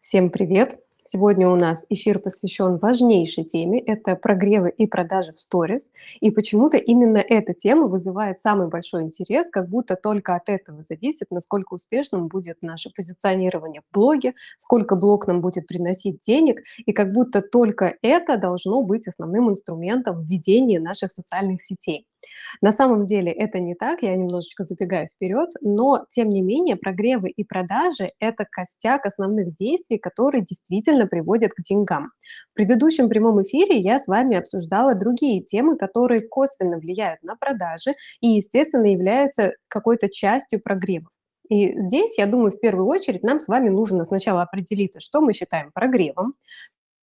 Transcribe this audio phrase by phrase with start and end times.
[0.00, 0.78] Всем привет!
[1.02, 5.92] Сегодня у нас эфир посвящен важнейшей теме– это прогревы и продажи в сторис.
[6.20, 11.26] И почему-то именно эта тема вызывает самый большой интерес, как будто только от этого зависит,
[11.30, 17.12] насколько успешным будет наше позиционирование в блоге, сколько блог нам будет приносить денег, и как
[17.12, 22.06] будто только это должно быть основным инструментом в ведении наших социальных сетей.
[22.60, 27.30] На самом деле это не так, я немножечко забегаю вперед, но тем не менее прогревы
[27.30, 32.10] и продажи– это костяк основных действий, которые действительно приводят к деньгам.
[32.52, 37.94] В предыдущем прямом эфире я с вами обсуждала другие темы, которые косвенно влияют на продажи
[38.20, 41.10] и, естественно, являются какой-то частью прогревов.
[41.48, 45.32] И здесь, я думаю, в первую очередь нам с вами нужно сначала определиться, что мы
[45.32, 46.34] считаем прогревом,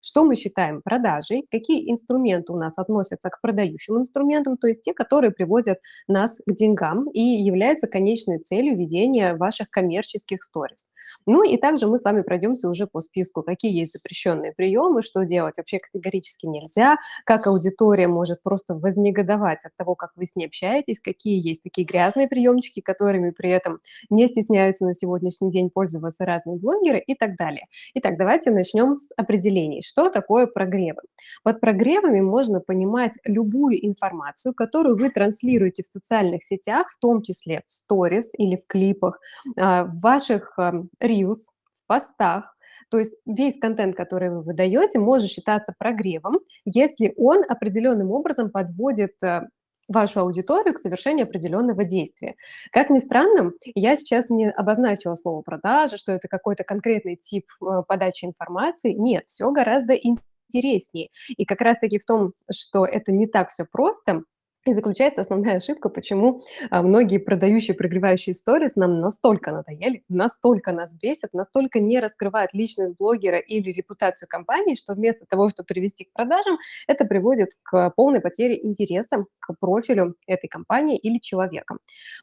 [0.00, 4.94] что мы считаем продажей, какие инструменты у нас относятся к продающим инструментам, то есть те,
[4.94, 10.90] которые приводят нас к деньгам и являются конечной целью ведения ваших коммерческих сторис.
[11.26, 15.24] Ну и также мы с вами пройдемся уже по списку, какие есть запрещенные приемы, что
[15.24, 20.46] делать вообще категорически нельзя, как аудитория может просто вознегодовать от того, как вы с ней
[20.46, 26.24] общаетесь, какие есть такие грязные приемчики, которыми при этом не стесняются на сегодняшний день пользоваться
[26.24, 27.66] разные блогеры и так далее.
[27.94, 29.82] Итак, давайте начнем с определений.
[29.82, 31.02] Что такое прогревы?
[31.42, 37.62] Под прогревами можно понимать любую информацию, которую вы транслируете в социальных сетях, в том числе
[37.66, 39.20] в сторис или в клипах,
[39.56, 40.58] а, в ваших
[41.02, 42.56] reels, в постах,
[42.90, 49.22] то есть весь контент, который вы выдаете, может считаться прогревом, если он определенным образом подводит
[49.22, 49.42] э,
[49.88, 52.36] вашу аудиторию к совершению определенного действия.
[52.72, 57.82] Как ни странно, я сейчас не обозначила слово продажа, что это какой-то конкретный тип э,
[57.86, 58.92] подачи информации.
[58.92, 61.08] Нет, все гораздо интереснее.
[61.28, 64.22] И как раз-таки в том, что это не так все просто,
[64.66, 70.98] и заключается основная ошибка, почему а, многие продающие, прогревающие сторис нам настолько надоели, настолько нас
[71.00, 76.12] бесят, настолько не раскрывают личность блогера или репутацию компании, что вместо того, чтобы привести к
[76.12, 81.76] продажам, это приводит к полной потере интереса к профилю этой компании или человека.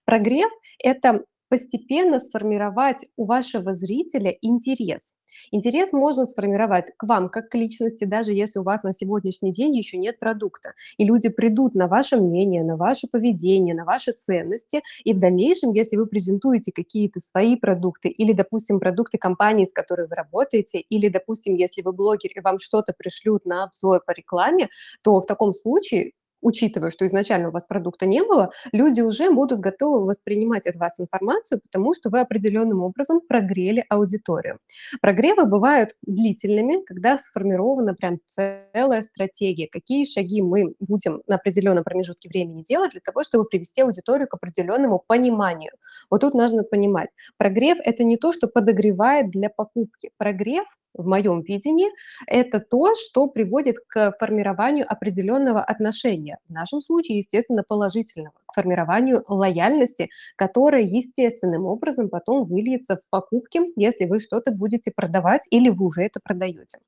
[0.05, 0.51] Прогрев–
[0.83, 5.19] это постепенно сформировать у вашего зрителя интерес.
[5.51, 9.75] Интерес можно сформировать к вам как к личности, даже если у вас на сегодняшний день
[9.75, 10.73] еще нет продукта.
[10.97, 14.81] И люди придут на ваше мнение, на ваше поведение, на ваши ценности.
[15.03, 20.07] И в дальнейшем, если вы презентуете какие-то свои продукты или, допустим, продукты компании, с которой
[20.07, 24.69] вы работаете, или, допустим, если вы блогер и вам что-то пришлют на обзор по рекламе,
[25.01, 29.59] то в таком случае учитывая, что изначально у вас продукта не было, люди уже будут
[29.59, 34.59] готовы воспринимать от вас информацию, потому что вы определенным образом прогрели аудиторию.
[35.01, 42.29] Прогревы бывают длительными, когда сформирована прям целая стратегия, какие шаги мы будем на определенном промежутке
[42.29, 45.71] времени делать для того, чтобы привести аудиторию к определенному пониманию.
[46.09, 50.11] Вот тут нужно понимать, прогрев– это не то, что подогревает для покупки.
[50.17, 50.65] Прогрев
[50.97, 51.89] в моем видении,
[52.27, 56.39] это то, что приводит к формированию определенного отношения.
[56.47, 63.61] В нашем случае, естественно, положительного, к формированию лояльности, которая естественным образом потом выльется в покупки,
[63.75, 66.79] если вы что-то будете продавать или вы уже это продаете.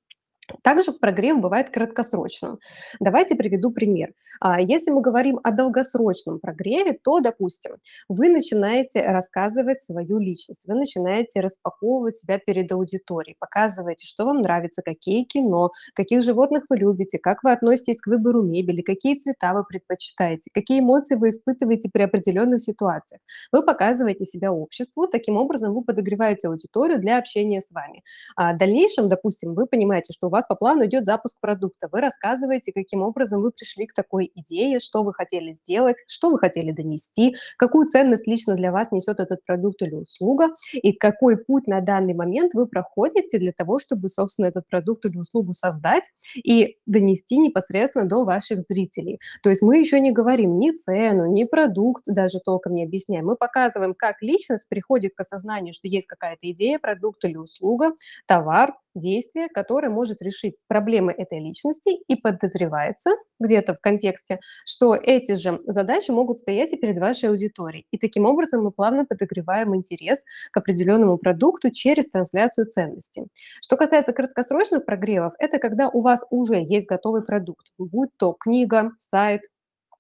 [0.62, 2.60] Также прогрев бывает краткосрочным.
[3.00, 4.14] Давайте приведу пример.
[4.40, 7.74] А, если мы говорим о долгосрочном прогреве, то, допустим,
[8.08, 14.82] вы начинаете рассказывать свою личность, вы начинаете распаковывать себя перед аудиторией, показываете, что вам нравится,
[14.84, 19.64] какие кино, каких животных вы любите, как вы относитесь к выбору мебели, какие цвета вы
[19.64, 23.22] предпочитаете, какие эмоции вы испытываете при определенных ситуациях.
[23.52, 28.04] Вы показываете себя обществу, таким образом вы подогреваете аудиторию для общения с вами.
[28.36, 31.90] А в дальнейшем, допустим, вы понимаете, что у вас вас по плану идет запуск продукта.
[31.92, 36.38] Вы рассказываете, каким образом вы пришли к такой идее, что вы хотели сделать, что вы
[36.38, 41.68] хотели донести, какую ценность лично для вас несет этот продукт или услуга, и какой путь
[41.68, 46.04] на данный момент вы проходите для того, чтобы, собственно, этот продукт или услугу создать
[46.36, 49.20] и донести непосредственно до ваших зрителей.
[49.42, 53.26] То есть мы еще не говорим ни цену, ни продукт, даже толком не объясняем.
[53.26, 57.94] Мы показываем, как личность приходит к осознанию, что есть какая-то идея, продукт или услуга,
[58.28, 65.36] товар, действие, которое может решить проблемы этой личности, и подозревается где-то в контексте, что эти
[65.36, 67.86] же задачи могут стоять и перед вашей аудиторией.
[67.92, 73.28] И таким образом мы плавно подогреваем интерес к определенному продукту через трансляцию ценностей.
[73.62, 78.92] Что касается краткосрочных прогревов, это когда у вас уже есть готовый продукт, будь то книга,
[78.98, 79.42] сайт,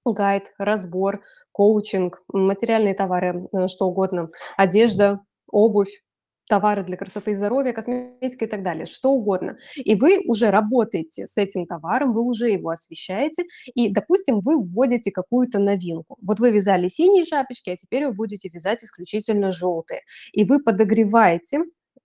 [0.05, 1.21] гайд, разбор,
[1.51, 5.21] коучинг, материальные товары, э, что угодно, одежда,
[5.51, 6.03] обувь,
[6.47, 9.57] товары для красоты и здоровья, косметика и так далее, что угодно.
[9.75, 13.43] И вы уже работаете с этим товаром, вы уже его освещаете,
[13.75, 16.17] и, допустим, вы вводите какую-то новинку.
[16.21, 20.01] Вот вы вязали синие шапочки, а теперь вы будете вязать исключительно желтые.
[20.31, 21.59] И вы подогреваете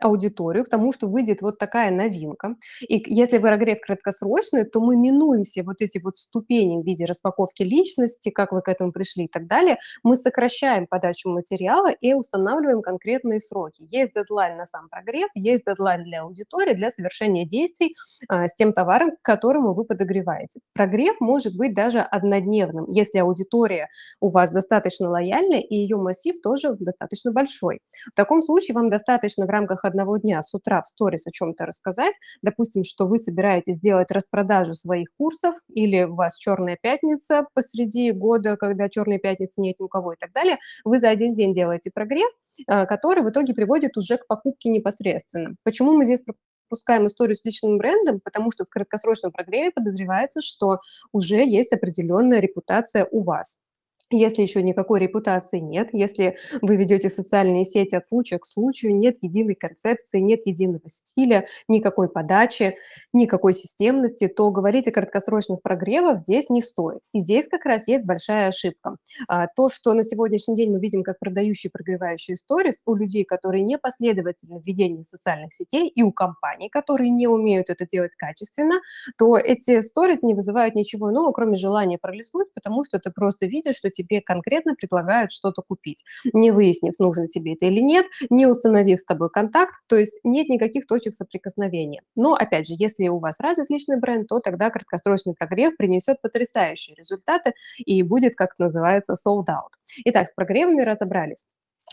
[0.05, 2.57] аудиторию к тому, что выйдет вот такая новинка.
[2.81, 7.63] И если прогрев краткосрочный, то мы минуем все вот эти вот ступени в виде распаковки
[7.63, 9.79] личности, как вы к этому пришли и так далее.
[10.03, 13.87] Мы сокращаем подачу материала и устанавливаем конкретные сроки.
[13.91, 17.95] Есть дедлайн на сам прогрев, есть дедлайн для аудитории, для совершения действий
[18.29, 20.61] а, с тем товаром, к которому вы подогреваете.
[20.75, 23.89] Прогрев может быть даже однодневным, если аудитория
[24.21, 27.81] у вас достаточно лояльная и ее массив тоже достаточно большой.
[28.13, 31.67] В таком случае вам достаточно в рамках одного дня с утра в сторис о чем-то
[31.67, 38.11] рассказать, допустим, что вы собираетесь сделать распродажу своих курсов или у вас черная пятница посреди
[38.11, 41.53] года, когда черной пятницы нет ни у кого и так далее, вы за один день
[41.53, 42.31] делаете прогрев,
[42.67, 45.55] а, который в итоге приводит уже к покупке непосредственно.
[45.65, 46.25] Почему мы здесь
[46.69, 48.21] пропускаем историю с личным брендом?
[48.25, 50.81] Потому что в краткосрочном прогреве подозревается, что
[51.13, 53.65] уже есть определенная репутация у вас.
[54.13, 59.17] Если еще никакой репутации нет, если вы ведете социальные сети от случая к случаю, нет
[59.23, 62.77] единой концепции, нет единого стиля, никакой подачи,
[63.15, 67.01] никакой системности, то говорить о краткосрочных прогревах здесь не стоит.
[67.13, 68.97] И здесь как раз есть большая ошибка.
[69.29, 73.63] А, то, что на сегодняшний день мы видим как продающие прогревающие сторис у людей, которые
[73.63, 78.81] не последовательны в ведении социальных сетей, и у компаний, которые не умеют это делать качественно,
[79.17, 83.77] то эти сторис не вызывают ничего иного, кроме желания пролистнуть, потому что ты просто видишь,
[83.77, 88.47] что тебе тебе конкретно предлагают что-то купить, не выяснив, нужно тебе это или нет, не
[88.47, 92.03] установив с тобой контакт, то есть нет никаких точек соприкосновения.
[92.17, 96.95] Но, опять же, если у вас развит личный бренд, то тогда краткосрочный прогрев принесет потрясающие
[96.97, 99.73] результаты и будет, как называется, sold out.
[100.05, 101.53] Итак, с прогревами разобрались.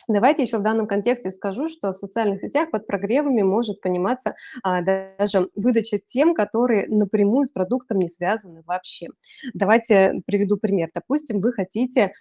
[0.10, 4.82] Давайте еще в данном контексте скажу, что в социальных сетях под прогревами может пониматься а,
[4.82, 9.10] даже выдача тем, которые напрямую с продуктом не связаны вообще.
[9.54, 10.90] Давайте приведу пример.
[10.96, 12.12] Допустим, вы хотите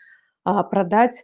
[0.45, 1.23] а, продать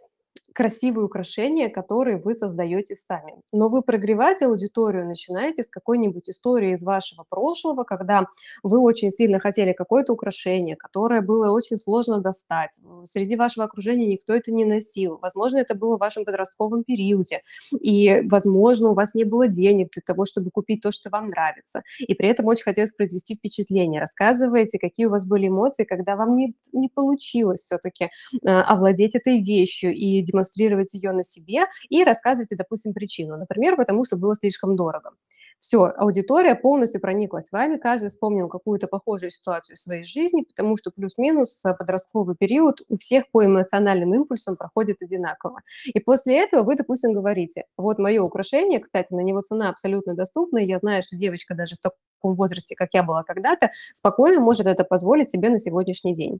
[0.55, 3.33] красивые украшения, которые вы создаете сами.
[3.51, 8.27] Но вы прогревать аудиторию начинаете с какой-нибудь истории из вашего прошлого, когда
[8.63, 12.77] вы очень сильно хотели какое-то украшение, которое было очень сложно достать.
[13.03, 15.19] Среди вашего окружения никто это не носил.
[15.21, 17.41] Возможно, это было в вашем подростковом периоде.
[17.81, 21.81] И, возможно, у вас не было денег для того, чтобы купить то, что вам нравится.
[21.99, 23.99] И при этом очень хотелось произвести впечатление.
[23.99, 29.41] Рассказывайте, какие у вас были эмоции, когда вам не, не получилось все-таки э, овладеть этой
[29.41, 33.37] вещью и демонстрировать демонстрировать ее на себе и рассказывайте, допустим, причину.
[33.37, 35.11] Например, потому что было слишком дорого.
[35.59, 40.91] Все, аудитория полностью прониклась вами, каждый вспомнил какую-то похожую ситуацию в своей жизни, потому что
[40.91, 45.61] плюс-минус подростковый период у всех по эмоциональным импульсам проходит одинаково.
[45.85, 50.59] И после этого вы, допустим, говорите, вот мое украшение, кстати, на него цена абсолютно доступна,
[50.59, 51.97] я знаю, что девочка даже в таком
[52.33, 56.39] возрасте, как я была когда-то, спокойно может это позволить себе на сегодняшний день.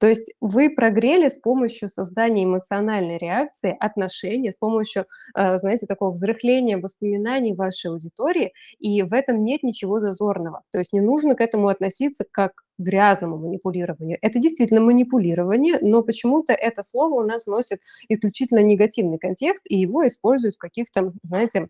[0.00, 5.06] То есть вы прогрели с помощью создания эмоциональной реакции, отношения, с помощью,
[5.36, 10.62] э, знаете, такого взрыхления воспоминаний вашей аудитории, и в этом нет ничего зазорного.
[10.72, 14.18] То есть не нужно к этому относиться как грязному манипулированию.
[14.20, 20.06] Это действительно манипулирование, но почему-то это слово у нас носит исключительно негативный контекст, и его
[20.06, 21.68] используют в каких-то, знаете,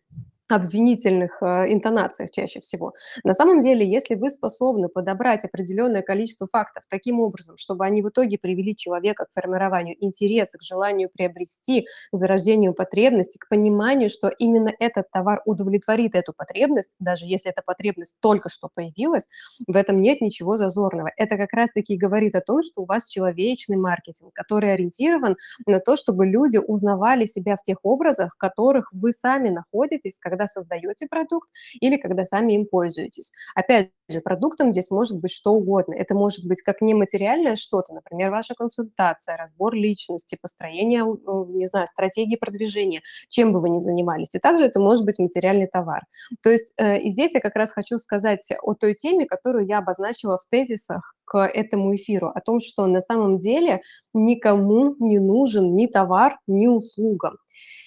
[0.49, 2.95] обвинительных э, интонациях чаще всего.
[3.25, 8.09] На самом деле, если вы способны подобрать определенное количество фактов таким образом, чтобы они в
[8.09, 14.29] итоге привели человека к формированию интереса, к желанию приобрести, к зарождению потребности, к пониманию, что
[14.29, 19.29] именно этот товар удовлетворит эту потребность, даже если эта потребность только что появилась,
[19.67, 21.11] в этом нет ничего зазорного.
[21.17, 25.97] Это как раз-таки говорит о том, что у вас человечный маркетинг, который ориентирован на то,
[25.97, 31.07] чтобы люди узнавали себя в тех образах, в которых вы сами находитесь, когда когда создаете
[31.09, 31.49] продукт
[31.81, 33.33] или когда сами им пользуетесь.
[33.55, 35.95] Опять же, продуктом здесь может быть что угодно.
[35.95, 41.05] Это может быть как нематериальное что-то, например, ваша консультация, разбор личности, построение,
[41.49, 44.35] не знаю, стратегии продвижения, чем бы вы ни занимались.
[44.35, 46.03] И также это может быть материальный товар.
[46.43, 49.79] То есть э, и здесь я как раз хочу сказать о той теме, которую я
[49.79, 53.81] обозначила в тезисах к этому эфиру, о том, что на самом деле
[54.15, 57.33] никому не нужен ни товар, ни услуга.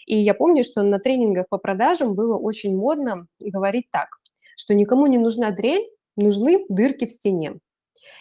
[0.10, 4.08] И я помню, что на тренингах по продажам было очень модно говорить так,
[4.58, 5.88] что никому не нужна дрель,
[6.18, 7.60] нужны дырки в стене.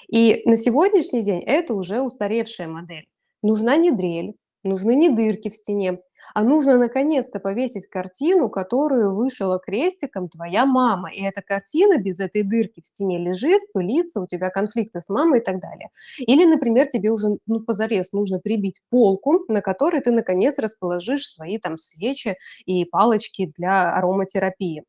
[0.07, 3.09] И на сегодняшний день это уже устаревшая модель.
[3.42, 5.99] Нужна не дрель, нужны не дырки в стене,
[6.34, 11.12] а нужно наконец-то повесить картину, которую вышила крестиком твоя мама.
[11.12, 15.40] И эта картина без этой дырки в стене лежит, пылится, у тебя конфликты с мамой
[15.40, 15.90] и так далее.
[16.18, 21.58] Или, например, тебе уже ну, позарез нужно прибить полку, на которой ты, наконец, расположишь свои
[21.58, 24.84] там свечи и палочки для ароматерапии.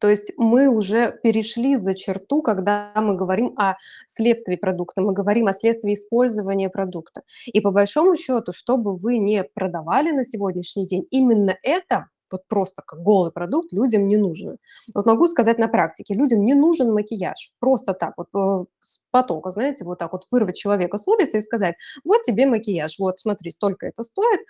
[0.00, 3.76] То есть мы уже перешли за черту, когда мы говорим о
[4.06, 7.22] следствии продукта, мы говорим о следствии использования продукта.
[7.46, 12.46] И по большому счету, что бы вы не продавали на сегодняшний день, именно это вот
[12.46, 14.56] просто как голый продукт людям не нужно.
[14.94, 17.52] Вот могу сказать на практике, людям не нужен макияж.
[17.58, 21.40] Просто так вот э, с потока, знаете, вот так вот вырвать человека с улицы и
[21.40, 24.40] сказать, вот тебе макияж, вот смотри, столько это стоит,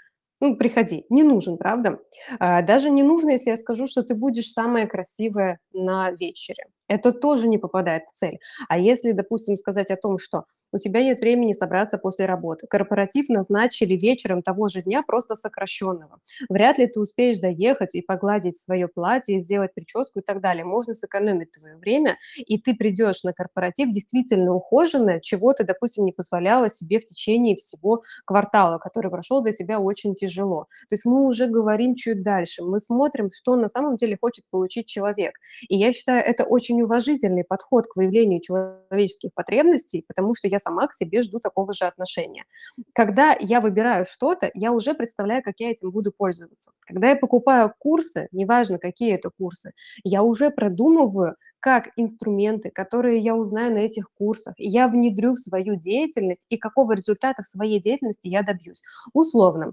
[0.40, 1.04] ну, приходи.
[1.10, 2.00] Не нужен, правда?
[2.38, 6.64] А, даже не нужно, если я скажу, что ты будешь самая красивая на вечере.
[6.88, 8.38] Это тоже не попадает в цель.
[8.68, 12.66] А если, допустим, сказать о том, что у тебя нет времени собраться после работы.
[12.66, 16.20] Корпоратив назначили вечером того же дня, просто сокращенного.
[16.48, 20.64] Вряд ли ты успеешь доехать и погладить свое платье, сделать прическу и так далее.
[20.64, 26.12] Можно сэкономить твое время, и ты придешь на корпоратив действительно ухоженная, чего ты, допустим, не
[26.12, 30.66] позволяла себе в течение всего квартала, который прошел для тебя очень тяжело.
[30.88, 34.86] То есть мы уже говорим чуть дальше, мы смотрим, что на самом деле хочет получить
[34.86, 35.34] человек.
[35.68, 40.86] И я считаю, это очень уважительный подход к выявлению человеческих потребностей, потому что я сама
[40.86, 42.44] к себе жду такого же отношения.
[42.92, 46.72] Когда я выбираю что-то, я уже представляю, как я этим буду пользоваться.
[46.80, 49.72] Когда я покупаю курсы, неважно, какие это курсы,
[50.04, 55.74] я уже продумываю, как инструменты, которые я узнаю на этих курсах, я внедрю в свою
[55.74, 58.82] деятельность и какого результата в своей деятельности я добьюсь.
[59.12, 59.72] Условно,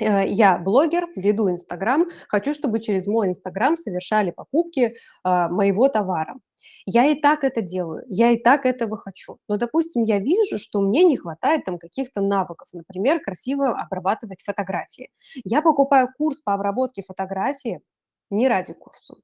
[0.00, 6.36] я блогер, веду Инстаграм, хочу, чтобы через мой Инстаграм совершали покупки а, моего товара.
[6.86, 9.38] Я и так это делаю, я и так этого хочу.
[9.48, 15.10] Но, допустим, я вижу, что мне не хватает там каких-то навыков, например, красиво обрабатывать фотографии.
[15.44, 17.80] Я покупаю курс по обработке фотографии
[18.30, 19.16] не ради курса.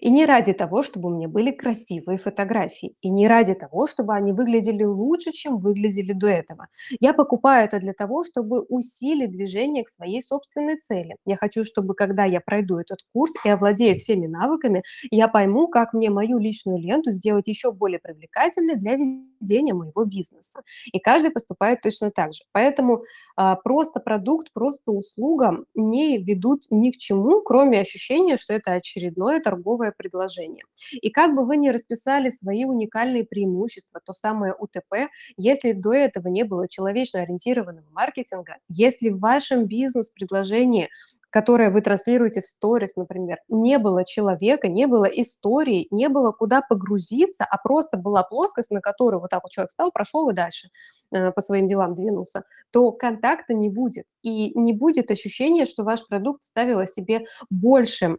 [0.00, 4.14] И не ради того, чтобы у меня были красивые фотографии, и не ради того, чтобы
[4.14, 6.68] они выглядели лучше, чем выглядели до этого.
[7.00, 11.16] Я покупаю это для того, чтобы усилить движение к своей собственной цели.
[11.24, 15.92] Я хочу, чтобы когда я пройду этот курс и овладею всеми навыками, я пойму, как
[15.94, 20.62] мне мою личную ленту сделать еще более привлекательной для ведения моего бизнеса.
[20.92, 22.44] И каждый поступает точно так же.
[22.52, 23.04] Поэтому
[23.36, 29.40] а, просто продукт, просто услуга не ведут ни к чему, кроме ощущения, что это очередное
[29.40, 30.64] торговое торговое предложение.
[30.92, 36.28] И как бы вы ни расписали свои уникальные преимущества, то самое УТП, если до этого
[36.28, 40.88] не было человечно ориентированного маркетинга, если в вашем бизнес-предложении
[41.32, 46.60] которое вы транслируете в сторис, например, не было человека, не было истории, не было куда
[46.60, 50.70] погрузиться, а просто была плоскость, на которую вот так вот человек встал, прошел и дальше
[51.12, 54.06] э, по своим делам двинулся, то контакта не будет.
[54.22, 58.18] И не будет ощущения, что ваш продукт ставил себе больше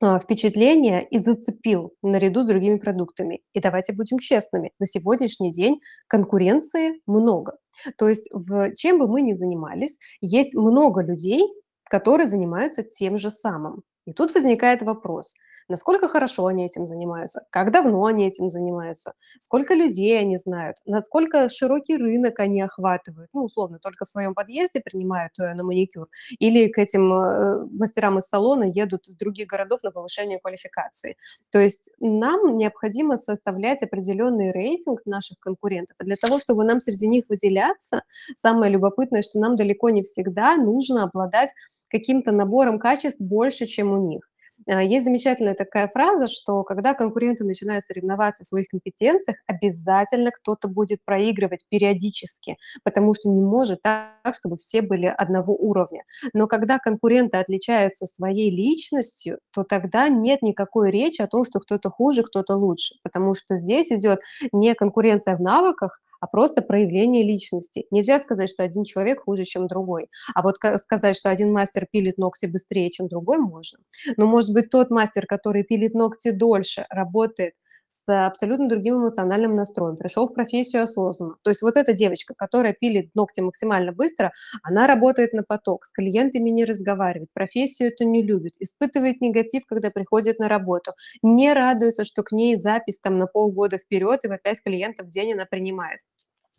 [0.00, 3.42] а, впечатление и зацепил наряду с другими продуктами.
[3.52, 7.58] И давайте будем честными, на сегодняшний день конкуренции много.
[7.98, 11.42] То есть в чем бы мы ни занимались, есть много людей,
[11.88, 13.82] которые занимаются тем же самым.
[14.06, 15.34] И тут возникает вопрос–
[15.68, 21.48] насколько хорошо они этим занимаются, как давно они этим занимаются, сколько людей они знают, насколько
[21.48, 26.68] широкий рынок они охватывают, ну, условно, только в своем подъезде принимают э, на маникюр, или
[26.68, 31.16] к этим э, мастерам из салона едут из других городов на повышение квалификации.
[31.50, 35.96] То есть нам необходимо составлять определенный рейтинг наших конкурентов.
[36.00, 38.02] И для того, чтобы нам среди них выделяться,
[38.34, 41.50] самое любопытное, что нам далеко не всегда нужно обладать
[41.88, 44.28] каким-то набором качеств больше, чем у них.
[44.68, 50.68] А, есть замечательная такая фраза, что когда конкуренты начинают соревноваться в своих компетенциях, обязательно кто-то
[50.68, 56.04] будет проигрывать периодически, потому что не может так, чтобы все были одного уровня.
[56.32, 61.90] Но когда конкуренты отличаются своей личностью, то тогда нет никакой речи о том, что кто-то
[61.90, 64.20] хуже, кто-то лучше, потому что здесь идет
[64.52, 67.86] не конкуренция в навыках, а просто проявление личности.
[67.90, 70.08] Нельзя сказать, что один человек хуже, чем другой.
[70.34, 73.78] А вот сказать, что один мастер пилит ногти быстрее, чем другой, можно.
[74.16, 77.54] Но, может быть, тот мастер, который пилит ногти дольше, работает
[77.94, 81.36] с абсолютно другим эмоциональным настроем, пришел в профессию осознанно.
[81.42, 84.32] То есть вот эта девочка, которая пилит ногти максимально быстро,
[84.62, 89.90] она работает на поток, с клиентами не разговаривает, профессию эту не любит, испытывает негатив, когда
[89.90, 94.36] приходит на работу, не радуется, что к ней запись там на полгода вперед, и в
[94.38, 96.00] 5 клиентов в день она принимает.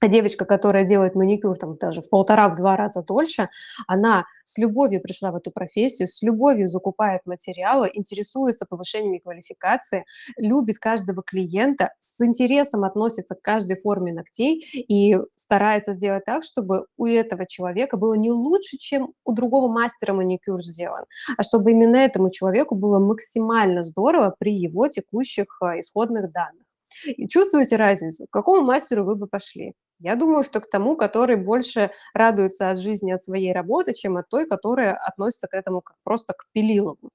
[0.02, 3.50] А девочка, которая делает маникюр там даже в полтора-в два раза дольше,
[3.88, 10.06] она с любовью пришла в эту профессию, с любовью закупает материалы, интересуется повышением квалификации,
[10.38, 16.86] любит каждого клиента, с интересом относится к каждой форме ногтей и старается сделать так, чтобы
[16.98, 21.06] у этого человека было не лучше, чем у другого мастера маникюр сделан,
[21.38, 26.64] а чтобы именно этому человеку было максимально здорово при его текущих а, исходных данных.
[27.06, 28.26] И чувствуете разницу?
[28.28, 29.74] К какому мастеру вы бы пошли?
[30.00, 34.28] Я думаю, что к тому, который больше радуется от жизни, от своей работы, чем от
[34.30, 37.10] той, которая относится к этому как просто к пилилову.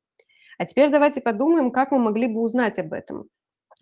[0.59, 3.29] А теперь давайте подумаем, как мы могли бы узнать об этом.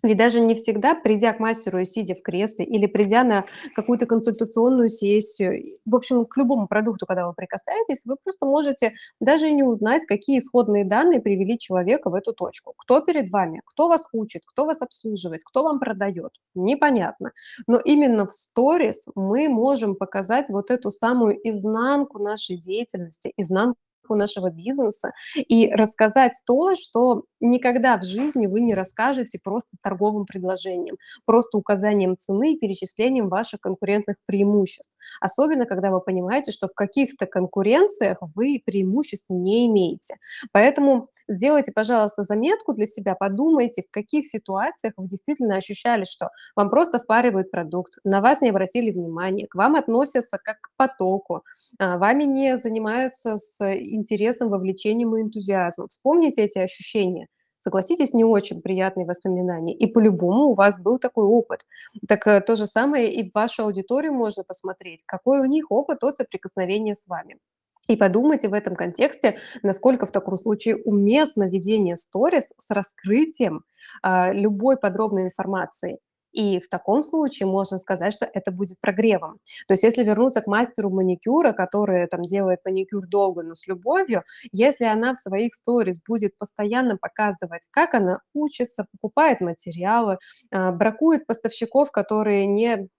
[0.01, 4.05] Ведь даже не всегда, придя к мастеру и сидя в кресле, или придя на какую-то
[4.05, 9.53] консультационную сессию, в общем, к любому продукту, когда вы прикасаетесь, вы просто можете даже и
[9.53, 12.73] не узнать, какие исходные данные привели человека в эту точку.
[12.77, 17.31] Кто перед вами, кто вас учит, кто вас обслуживает, кто вам продает, непонятно.
[17.67, 23.79] Но именно в сторис мы можем показать вот эту самую изнанку нашей деятельности, изнанку
[24.15, 30.97] нашего бизнеса и рассказать то, что никогда в жизни вы не расскажете просто торговым предложением,
[31.25, 34.97] просто указанием цены и перечислением ваших конкурентных преимуществ.
[35.21, 40.15] Особенно, когда вы понимаете, что в каких-то конкуренциях вы преимуществ не имеете.
[40.51, 46.69] Поэтому сделайте, пожалуйста, заметку для себя, подумайте, в каких ситуациях вы действительно ощущали, что вам
[46.69, 51.43] просто впаривают продукт, на вас не обратили внимания, к вам относятся как к потоку,
[51.77, 55.87] а, вами не занимаются с интересом, вовлечением и энтузиазмом.
[55.87, 57.27] Вспомните эти ощущения.
[57.57, 59.75] Согласитесь, не очень приятные воспоминания.
[59.75, 61.65] И по-любому у вас был такой опыт.
[62.07, 65.03] Так э, то же самое и в вашу аудиторию можно посмотреть.
[65.05, 67.37] Какой у них опыт от соприкосновения с вами.
[67.89, 73.63] И подумайте в этом контексте, насколько в таком случае уместно ведение сторис с раскрытием
[74.03, 75.97] а, любой подробной информации.
[76.31, 79.39] И в таком случае можно сказать, что это будет прогревом.
[79.67, 84.23] То есть если вернуться к мастеру маникюра, который там делает маникюр долго, но с любовью,
[84.51, 90.17] если она в своих сторис будет постоянно показывать, как она учится, покупает материалы,
[90.51, 92.89] а, бракует поставщиков, которые не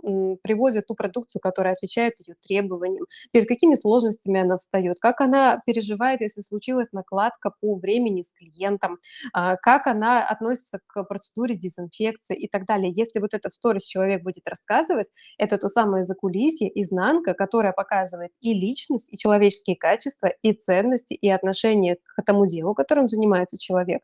[0.43, 6.21] привозят ту продукцию, которая отвечает ее требованиям, перед какими сложностями она встает, как она переживает,
[6.21, 8.99] если случилась накладка по времени с клиентом,
[9.33, 12.93] а, как она относится к процедуре дезинфекции и так далее.
[12.95, 18.33] Если вот это в сторис человек будет рассказывать, это то самое закулисье, изнанка, которая показывает
[18.41, 24.03] и личность, и человеческие качества, и ценности, и отношение к тому делу, которым занимается человек.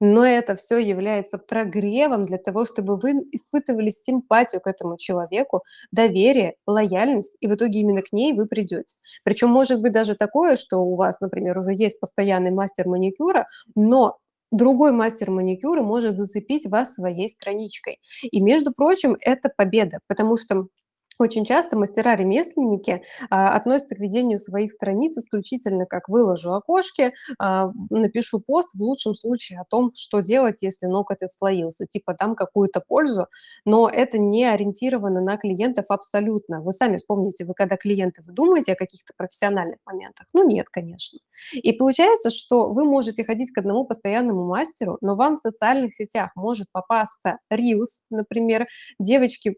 [0.00, 6.56] Но это все является прогревом для того, чтобы вы испытывали симпатию к этому человеку, доверие,
[6.66, 8.96] лояльность, и в итоге именно к ней вы придете.
[9.22, 14.18] Причем может быть даже такое, что у вас, например, уже есть постоянный мастер маникюра, но
[14.56, 18.00] другой мастер маникюра может зацепить вас своей страничкой.
[18.22, 20.68] И, между прочим, это победа, потому что
[21.18, 28.40] очень часто мастера-ремесленники а, относятся к ведению своих страниц исключительно как выложу окошки, а, напишу
[28.40, 33.28] пост в лучшем случае о том, что делать, если ноготь отслоился, типа дам какую-то пользу,
[33.64, 36.60] но это не ориентировано на клиентов абсолютно.
[36.60, 40.26] Вы сами вспомните, вы когда клиенты, вы думаете о каких-то профессиональных моментах?
[40.32, 41.18] Ну нет, конечно.
[41.52, 46.30] И получается, что вы можете ходить к одному постоянному мастеру, но вам в социальных сетях
[46.34, 48.66] может попасться Reels, например,
[48.98, 49.56] девочки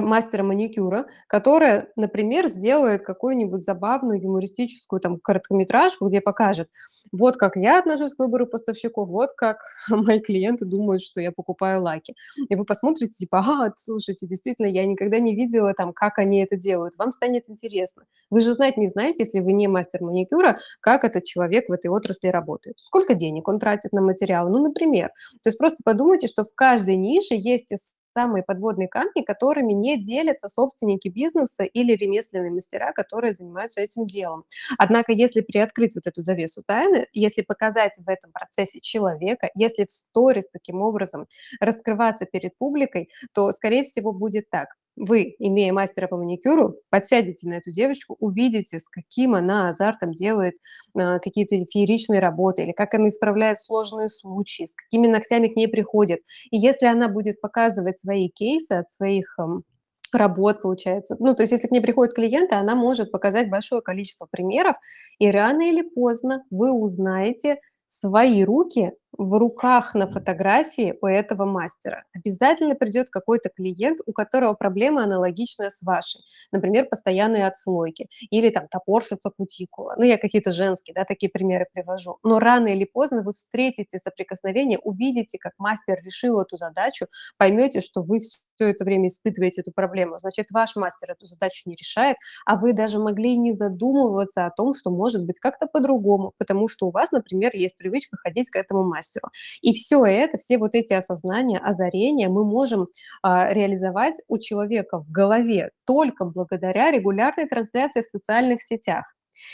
[0.00, 6.68] мастера маникюра, которая, например, сделает какую-нибудь забавную юмористическую там короткометражку, где покажет,
[7.12, 11.82] вот как я отношусь к выбору поставщиков, вот как мои клиенты думают, что я покупаю
[11.82, 12.14] лаки.
[12.48, 16.56] И вы посмотрите, типа, ага, слушайте, действительно, я никогда не видела там, как они это
[16.56, 16.94] делают.
[16.96, 18.04] Вам станет интересно.
[18.30, 21.88] Вы же знать не знаете, если вы не мастер маникюра, как этот человек в этой
[21.88, 22.78] отрасли работает.
[22.78, 25.08] Сколько денег он тратит на материал, ну, например.
[25.42, 27.72] То есть просто подумайте, что в каждой нише есть
[28.16, 34.44] самые подводные камни, которыми не делятся собственники бизнеса или ремесленные мастера, которые занимаются этим делом.
[34.78, 39.90] Однако, если приоткрыть вот эту завесу тайны, если показать в этом процессе человека, если в
[39.90, 41.26] сторис таким образом
[41.60, 47.54] раскрываться перед публикой, то, скорее всего, будет так вы, имея мастера по маникюру, подсядете на
[47.54, 50.54] эту девочку, увидите, с каким она азартом делает
[50.94, 55.68] а, какие-то фееричные работы, или как она исправляет сложные случаи, с какими ногтями к ней
[55.68, 56.20] приходят.
[56.50, 59.64] И если она будет показывать свои кейсы от своих эм,
[60.12, 61.16] работ, получается.
[61.18, 64.76] Ну, то есть если к ней приходят клиенты, она может показать большое количество примеров,
[65.18, 72.04] и рано или поздно вы узнаете свои руки в руках на фотографии у этого мастера.
[72.14, 76.22] Обязательно придет какой-то клиент, у которого проблема аналогичная с вашей.
[76.52, 79.94] Например, постоянные отслойки или там топорщица кутикула.
[79.96, 82.18] Ну, я какие-то женские, да, такие примеры привожу.
[82.22, 88.02] Но рано или поздно вы встретите соприкосновение, увидите, как мастер решил эту задачу, поймете, что
[88.02, 90.18] вы все это время испытываете эту проблему.
[90.18, 94.74] Значит, ваш мастер эту задачу не решает, а вы даже могли не задумываться о том,
[94.74, 98.84] что может быть как-то по-другому, потому что у вас, например, есть привычка ходить к этому
[98.84, 99.28] мастеру мастеру.
[99.62, 102.88] И все это, все вот эти осознания, озарения мы можем
[103.22, 109.04] а, реализовать у человека в голове только благодаря регулярной трансляции в социальных сетях.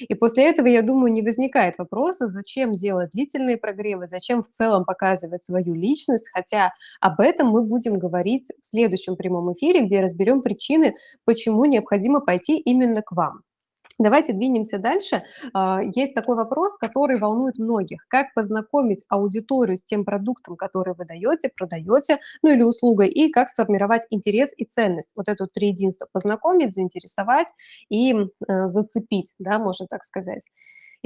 [0.00, 4.85] И после этого, я думаю, не возникает вопроса, зачем делать длительные прогревы, зачем в целом
[4.85, 10.42] показывать свою личность, хотя об этом мы будем говорить в следующем прямом эфире, где разберем
[10.42, 13.42] причины, почему необходимо пойти именно к вам.
[13.98, 15.22] Давайте двинемся дальше.
[15.54, 21.06] А, есть такой вопрос, который волнует многих: как познакомить аудиторию с тем продуктом, который вы
[21.06, 25.12] даёте, продаёте, ну или услугой, и как сформировать интерес и ценность.
[25.16, 27.48] Вот это вот триединство: познакомить, заинтересовать
[27.88, 30.46] и, э, зацепить, да, можно так сказать.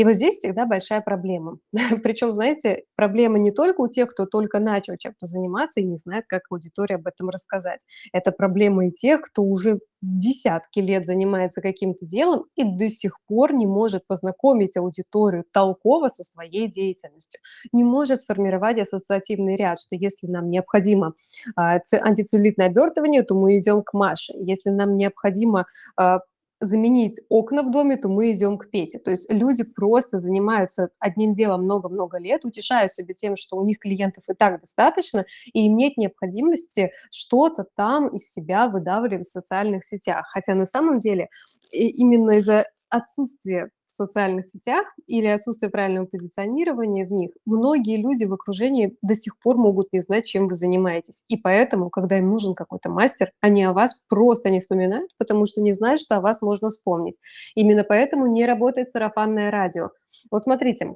[0.01, 1.59] И вот здесь всегда большая проблема.
[2.03, 6.25] Причем, знаете, проблема не только у тех, кто только начал чем-то заниматься и не знает,
[6.27, 7.85] как аудитории об этом рассказать.
[8.11, 13.53] Это проблема и тех, кто уже десятки лет занимается каким-то делом и до сих пор
[13.53, 17.39] не может познакомить аудиторию толково со своей деятельностью,
[17.73, 21.13] не может сформировать ассоциативный ряд, что если нам необходимо,
[21.57, 25.67] а, антицеллюлитное обертывание, то мы идем к Маше, если нам необходимо,
[25.99, 26.21] а,
[26.61, 28.99] заменить окна в доме, то мы идем к Пете.
[28.99, 33.79] То есть люди просто занимаются одним делом много-много лет, утешают себя тем, что у них
[33.79, 39.85] клиентов и так достаточно, и им нет необходимости что-то там из себя выдавливать в социальных
[39.85, 40.27] сетях.
[40.29, 41.29] Хотя на самом деле
[41.73, 48.33] именно из-за отсутствия в социальных сетях или отсутствия правильного позиционирования в них многие люди в
[48.33, 51.25] окружении до сих пор могут не знать, чем вы занимаетесь.
[51.29, 55.61] И поэтому, когда им нужен какой-то мастер, они о вас просто не вспоминают, потому что
[55.61, 57.19] не знают, что о вас можно вспомнить.
[57.55, 59.91] Именно поэтому не работает сарафанное радио.
[60.31, 60.95] Вот смотрите,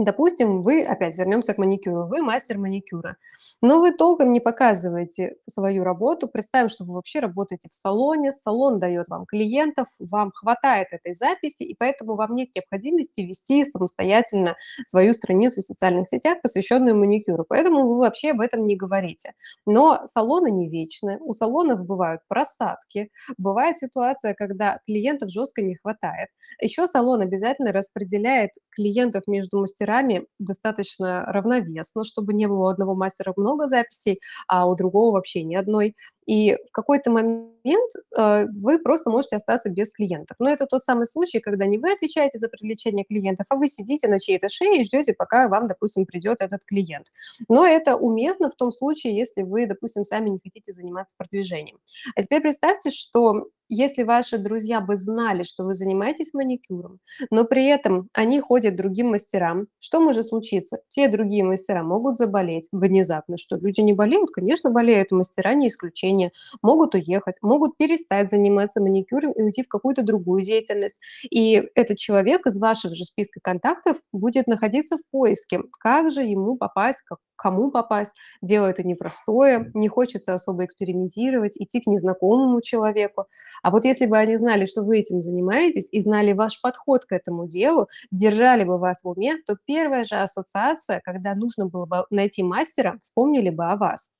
[0.00, 3.18] Допустим, вы, опять вернемся к маникюру, вы мастер маникюра,
[3.60, 6.26] но вы толком не показываете свою работу.
[6.26, 11.64] Представим, что вы вообще работаете в салоне, салон дает вам клиентов, вам хватает этой записи,
[11.64, 17.44] и поэтому вам нет необходимости вести самостоятельно свою страницу в социальных сетях, посвященную маникюру.
[17.46, 19.34] Поэтому вы вообще об этом не говорите.
[19.66, 26.28] Но салоны не вечны, у салонов бывают просадки, бывает ситуация, когда клиентов жестко не хватает.
[26.62, 32.94] Еще салон обязательно распределяет клиентов между мастерами мастерами достаточно равновесно, чтобы не было у одного
[32.94, 35.94] мастера много записей, а у другого вообще ни одной.
[36.30, 40.36] И в какой-то момент, э, вы просто можете остаться без клиентов.
[40.38, 44.06] Но это тот самый случай, когда не вы отвечаете за привлечение клиентов, а вы сидите
[44.06, 47.08] на чьей-то шее и ждете, пока вам, допустим, придет этот клиент.
[47.48, 51.78] Но это уместно в том случае, если вы, допустим, сами не хотите заниматься продвижением.
[52.14, 56.98] А теперь представьте, что если ваши друзья бы знали, что вы занимаетесь маникюром,
[57.30, 60.80] но при этом они ходят другим мастерам, что может случиться?
[60.88, 63.36] Те другие мастера могут заболеть внезапно.
[63.36, 64.30] Что, люди не болеют?
[64.32, 66.19] Конечно, болеют, мастера не исключение.
[66.62, 71.00] Могут уехать, могут перестать заниматься маникюром и уйти в какую-то другую деятельность.
[71.30, 75.60] И этот человек из вашего же списка контактов будет находиться в поиске.
[75.80, 78.12] Как же ему попасть, к кому попасть?
[78.42, 83.26] Дело это непростое, не хочется особо экспериментировать, идти к незнакомому человеку.
[83.62, 87.12] А вот если бы они знали, что вы этим занимаетесь и знали ваш подход к
[87.12, 92.04] этому делу, держали бы вас в уме, то первая же ассоциация, когда нужно было бы
[92.10, 94.16] найти мастера, вспомнили бы о вас.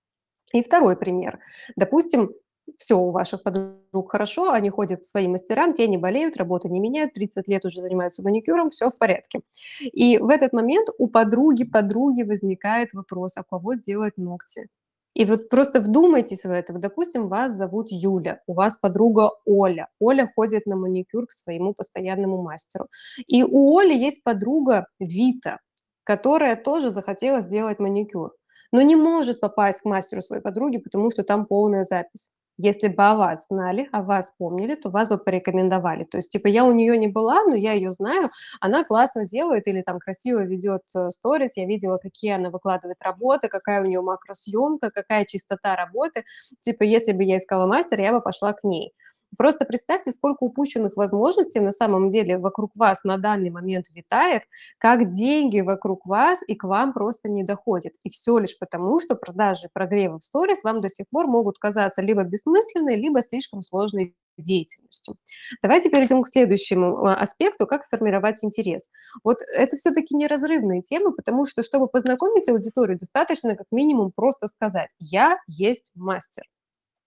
[0.53, 1.39] И второй пример.
[1.77, 2.31] Допустим,
[2.77, 6.81] все у ваших подруг хорошо, они ходят к своим мастерам, те не болеют, работу не
[6.81, 9.41] меняют, 30 лет уже занимаются маникюром, все в порядке.
[9.81, 14.69] И в этот момент у подруги, подруги возникает вопрос, а кого сделать ногти?
[15.15, 16.73] И вот просто вдумайтесь в это.
[16.73, 19.89] Допустим, вас зовут Юля, у вас подруга Оля.
[19.99, 22.87] Оля ходит на маникюр к своему постоянному мастеру.
[23.27, 25.59] И у Оли есть подруга Вита,
[26.05, 28.33] которая тоже захотела сделать маникюр,
[28.73, 32.33] но не может попасть к мастеру своей подруги, потому что там полная запись.
[32.63, 36.05] Если бы о вас знали, о вас помнили, то вас бы порекомендовали.
[36.05, 38.31] То есть, типа, я у нее не была, но я ее знаю,
[38.61, 43.49] она классно делает или там красиво ведет э, сторис, я видела, какие она выкладывает работы,
[43.49, 46.25] какая у нее макросъемка, какая чистота работы.
[46.61, 48.93] Типа, если бы я искала мастера, я бы пошла к ней.
[49.37, 54.43] Просто представьте, сколько упущенных возможностей на самом деле вокруг вас на данный момент витает,
[54.79, 57.95] как деньги вокруг вас и к вам просто не доходят.
[58.03, 62.03] И все лишь потому, что продажи прогрева в сторис вам до сих пор могут казаться
[62.03, 65.17] либо бессмысленной, либо слишком сложной деятельностью.
[65.63, 68.91] Давайте перейдем к следующему а, аспекту, как сформировать интерес.
[69.23, 74.91] Вот это все-таки неразрывные темы, потому что, чтобы познакомить аудиторию, достаточно как минимум просто сказать
[74.99, 76.45] «я есть мастер».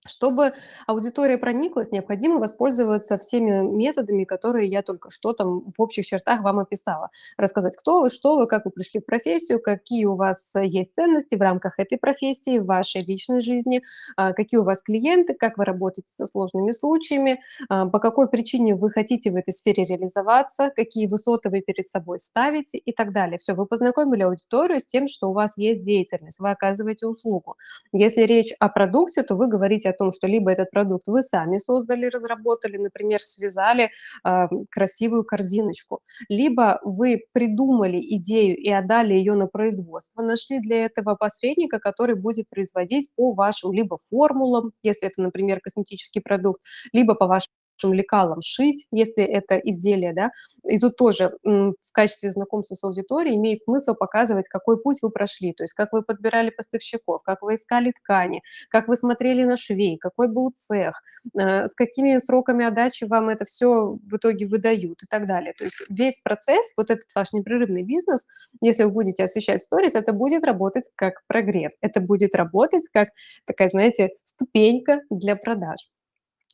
[0.06, 0.54] Чтобы
[0.86, 6.60] аудитория прониклась, необходимо воспользоваться всеми методами, которые я только что там в общих чертах вам
[6.60, 7.10] описала.
[7.38, 10.96] Рассказать, кто вы, что вы, как вы пришли в профессию, какие у вас э, есть
[10.96, 13.82] ценности в рамках этой профессии, в вашей личной жизни,
[14.18, 17.39] а, какие у вас клиенты, как вы работаете со сложными случаями,
[17.70, 22.20] а, по какой причине вы хотите в этой сфере реализоваться, какие высоты вы перед собой
[22.20, 23.38] ставите и так далее.
[23.38, 27.56] Все, вы познакомили аудиторию с тем, что у вас есть деятельность, вы оказываете услугу.
[27.94, 31.58] Если речь о продукте, то вы говорите о том, что либо этот продукт вы сами
[31.60, 33.91] создали, разработали, например, связали
[34.25, 41.15] э, красивую корзиночку, либо вы придумали идею и отдали ее на производство, нашли для этого
[41.15, 47.27] посредника, который будет производить по вашим либо формулам, если это, например, косметический продукт, либо по
[47.27, 47.51] вашим
[47.82, 50.32] лекалам шить, если это изделие, да.
[50.66, 55.54] И тут тоже, в качестве знакомства с аудиторией имеет смысл показывать, какой путь вы прошли,
[55.54, 59.98] то есть как вы подбирали поставщиков, как вы искали ткани, как вы смотрели на швей,
[59.98, 61.02] какой был цех,
[61.38, 65.54] э, с какими сроками отдачи вам это всё в итоге выдают и так далее.
[65.58, 68.28] То есть весь процесс, вот этот ваш непрерывный бизнес,
[68.62, 73.10] если вы будете освещать сторис, это будет работать как прогрев, это будет работать как
[73.46, 75.80] такая, знаете, ступенька для продаж.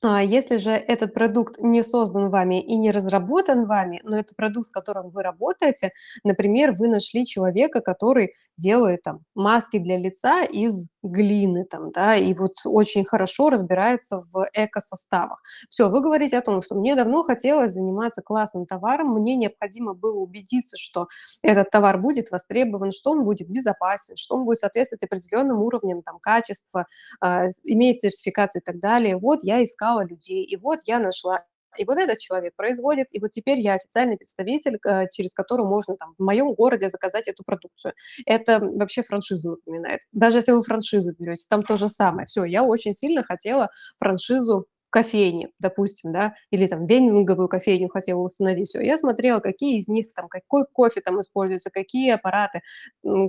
[0.03, 4.67] А если же этот продукт не создан вами и не разработан вами, но это продукт,
[4.67, 5.91] с которым вы работаете,
[6.23, 12.33] например, вы нашли человека, который делает там маски для лица из глины там, да, и
[12.33, 15.41] вот очень хорошо разбирается в экосоставах.
[15.69, 20.19] Всё, вы говорите о том, что мне давно хотелось заниматься классным товаром, мне необходимо было
[20.19, 21.07] убедиться, что
[21.41, 26.19] этот товар будет востребован, что он будет безопасен, что он будет соответствовать определенным уровням там
[26.19, 26.85] качества,
[27.21, 29.17] а, иметь сертификации и так далее.
[29.17, 31.43] Вот я искала людей, и вот я нашла.
[31.77, 35.95] И вот этот человек производит, и вот теперь я официальный представитель, к через которого можно
[35.97, 37.93] там в моем городе заказать эту продукцию.
[38.25, 40.01] Это вообще франшизу напоминает.
[40.11, 42.25] Даже если вы франшизу берете, там то же самое.
[42.25, 48.67] Всё, я очень сильно хотела франшизу кофейни, допустим, да, или там вендинговую кофейню хотела установить.
[48.69, 52.61] Всё, я смотрела, какие из них там, какой кофе там используется, какие аппараты,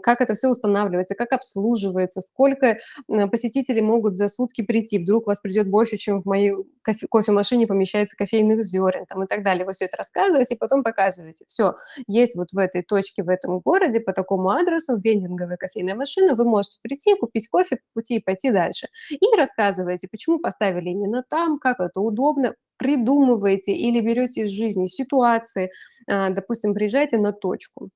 [0.03, 2.79] как это всё устанавливается, как обслуживается, сколько,
[3.31, 4.99] посетителей могут за сутки прийти.
[4.99, 9.43] Вдруг вас придет больше, чем в моей кофе кофемашине помещается кофейных зерен там и так
[9.45, 9.65] далее.
[9.67, 11.45] Вы всё это рассказываете и потом показываете.
[11.49, 11.75] Всё,
[12.07, 16.45] есть вот в этой точке, в этом городе по такому адресу вендинговая кофейная машина, вы
[16.45, 18.89] можете прийти, купить кофе по пути и пойти дальше.
[19.11, 25.71] И рассказываете, почему поставили именно там, как это удобно, придумываете или берете из жизни ситуации.
[26.09, 27.91] А, допустим, приезжаете на точку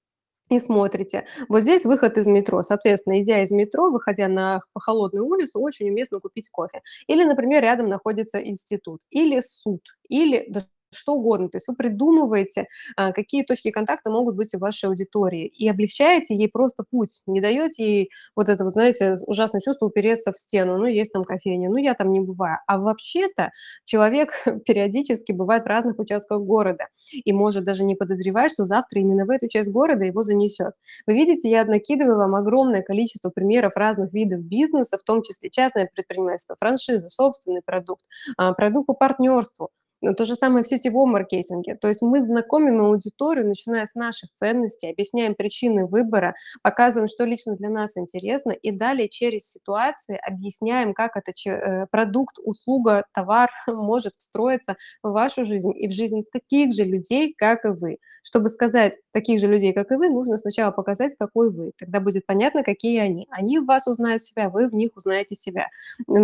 [0.51, 5.27] и смотрите: вот здесь выход из метро, соответственно, идя из метро, выходя на х холодную
[5.27, 6.83] улицу, очень уместно купить кофе.
[7.09, 10.63] Или, например, рядом находится институт, или суд, или да
[10.95, 11.49] что угодно.
[11.49, 16.35] То есть вы придумываете, а, какие точки контакта могут быть у вашей аудитории и облегчаете
[16.35, 20.79] ей просто путь, не даете ей вот это вот, знаете, ужасное чувство упереться в стену:
[20.79, 22.59] "Ну, есть там кофейня, ну, я там не бываю".
[22.67, 23.51] А вообще-то
[23.85, 24.31] человек
[24.67, 29.31] периодически бывает в разных участках города и может даже не подозревать, что завтра именно в
[29.31, 30.75] эту часть города его занесет.
[31.07, 35.89] Вы видите, я накидываю вам огромное количество примеров разных видов бизнеса, в том числе частное
[35.93, 38.05] предпринимательство, франшиза, собственный продукт,
[38.37, 39.71] а, продукт по партнерству.
[40.05, 41.77] Но то же самое в сетевом маркетинге.
[41.77, 47.57] То есть мы знакомим аудиторию, начиная с наших ценностей, объясняем причины выбора, показываем, что лично
[47.57, 53.49] для нас интересно, и далее через ситуации объясняем, как это че э, продукт, услуга, товар
[53.67, 57.97] может встроиться в вашу жизнь и в жизнь таких же людей, как и вы.
[58.23, 61.73] Чтобы сказать таких же людей, как и вы, нужно сначала показать, какой вы.
[61.79, 63.27] Тогда будет понятно, какие они.
[63.31, 65.69] Они в вас узнают себя, вы в них узнаете себя.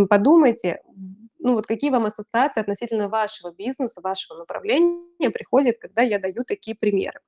[0.09, 0.81] Подумайте,
[1.43, 6.77] ну, вот какие вам ассоциации относительно вашего бизнеса, вашего направления приходят, когда я даю такие
[6.77, 7.21] примеры.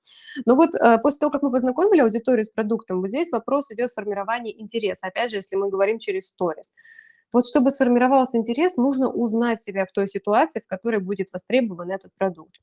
[0.44, 3.92] Но вот, э, после того, как мы познакомили аудиторию с продуктом, вот здесь вопрос идет
[3.92, 5.08] формирования интереса.
[5.08, 6.74] Опять же, если мы говорим через сторис.
[7.32, 12.12] Вот чтобы сформировался интерес, нужно узнать себя в той ситуации, в которой будет востребован этот
[12.18, 12.60] продукт.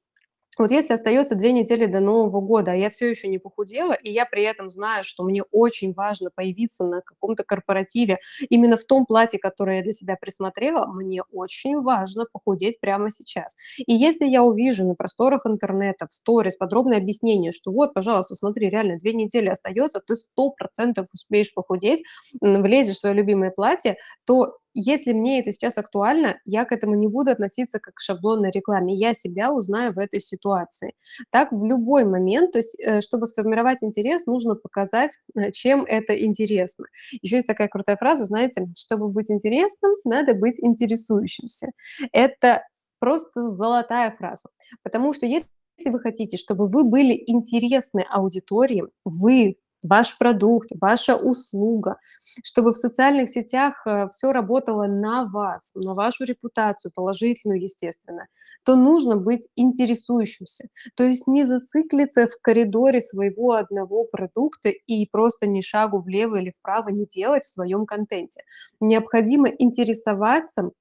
[0.57, 4.12] Вот если остается 2 недели до Нового года, а я всё еще не похудела, и
[4.12, 8.17] я при этом знаю, что мне очень важно появиться на каком-то корпоративе
[8.49, 13.55] именно в том платье, которое я для себя присмотрела, мне очень важно похудеть прямо сейчас.
[13.77, 18.69] И если я увижу на просторах интернета, в сторис подробное объяснение, что вот, пожалуйста, смотри,
[18.69, 22.03] реально 2 недели остается, ты 100 % успеешь похудеть,
[22.41, 27.08] влезешь в свое любимое платье, то если мне это сейчас актуально, я к этому не
[27.08, 28.95] буду относиться как к шаблонной рекламе.
[28.95, 30.93] Я себя узнаю в этой ситуации.
[31.32, 36.17] Так в любой момент, то есть, э, чтобы сформировать интерес, нужно показать, э, чем это
[36.23, 36.86] интересно.
[37.21, 41.67] Еще есть такая крутая фраза, знаете: "Чтобы быть интересным, надо быть интересующимся".
[42.12, 42.63] Это
[42.99, 44.49] просто золотая фраза,
[44.84, 45.47] потому что если
[45.86, 51.98] вы хотите, чтобы вы были интересны аудитории, вы, ваш продукт, ваша услуга,
[52.44, 58.28] чтобы в социальных сетях, э, всё работало на вас, на вашу репутацию, положительную, естественно,
[58.65, 60.68] то нужно быть интересующимся.
[60.96, 66.54] То есть не зациклиться в коридоре своего одного продукта и просто ни шагу влево или
[66.60, 68.44] вправо не делать в своем контенте.
[68.82, 70.72] Необходимо интересоваться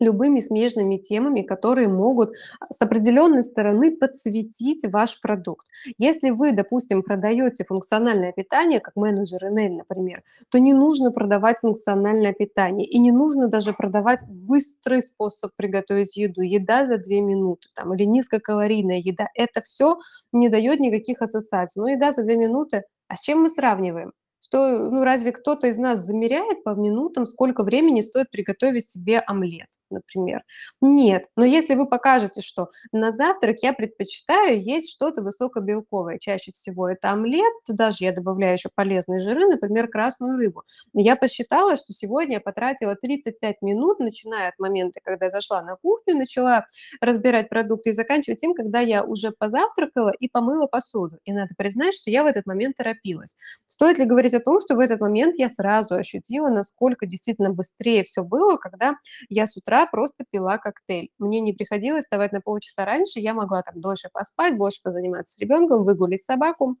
[0.00, 2.30] любыми смежными темами, которые могут,
[2.60, 5.66] а, с определенной стороны подсветить ваш продукт.
[5.98, 12.32] Если вы, допустим, продаете функциональное питание, как менеджер Энель, например, то не нужно продавать функциональное
[12.32, 17.94] питание и не нужно даже продавать быстрый способ приготовить еду, еда за 2 минуты там
[17.94, 19.28] или низкокалорийная еда.
[19.34, 19.98] Это всё
[20.32, 21.80] не дает никаких ассоциаций.
[21.82, 24.12] Ну, еда за 2 минуты, а с чем мы сравниваем?
[24.40, 29.68] Что, ну, разве кто-то из нас замеряет по минутам, сколько времени стоит приготовить себе омлет,
[29.90, 30.42] например?
[30.80, 31.24] Нет.
[31.36, 37.10] Но если вы покажете, что на завтрак я предпочитаю есть что-то высокобелковое, чаще всего это
[37.10, 40.62] омлет, туда же я добавляю еще полезные жиры, например, красную рыбу.
[40.94, 46.14] Я посчитала, что сегодня я потратила 35 минут, начиная от момента, когда зашла на кухню,
[46.16, 46.66] начала
[47.00, 51.18] разбирать продукты и заканчивая тем, когда я уже позавтракала и помыла посуду.
[51.24, 53.36] И надо признать, что я в этот момент торопилась.
[53.66, 58.04] Стоит ли говорить о том, что в этот момент я сразу ощутила, насколько действительно быстрее
[58.04, 58.94] все было, когда
[59.28, 61.10] я с утра просто пила коктейль.
[61.18, 65.40] Мне не приходилось вставать на полчаса раньше, я могла там дольше поспать, больше позаниматься с
[65.40, 66.76] ребенком, выгулить собаку,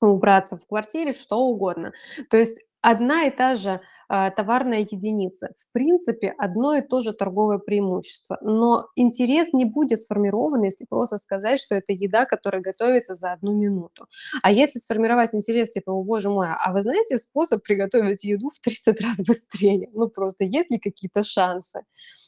[0.00, 1.92] убраться в квартире, что угодно.
[2.30, 5.50] То есть одна и та же а, товарная единица.
[5.56, 8.38] В принципе, одно и то же торговое преимущество.
[8.40, 13.52] Но интерес не будет сформирован, если просто сказать, что это еда, которая готовится за одну
[13.52, 14.06] минуту.
[14.42, 18.60] А если сформировать интерес, типа, о боже мой, а вы знаете способ приготовить еду в
[18.60, 19.88] 30 раз быстрее?
[19.92, 21.82] Ну просто есть ли какие-то шансы?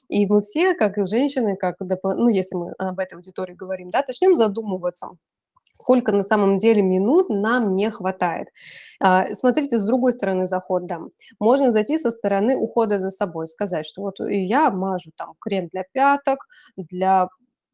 [0.09, 4.35] И мы все, как женщины, как, ну если мы об этой аудитории говорим, да, начнем
[4.35, 5.11] задумываться,
[5.81, 8.49] сколько на самом деле минут нам не хватает.
[9.01, 11.11] А, смотрите, с другой стороны заход дам.
[11.39, 15.85] Можно зайти со стороны ухода за собой, сказать, что вот я мажу там крем для
[15.93, 17.29] пяток, для